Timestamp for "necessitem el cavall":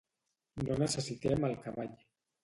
0.83-1.93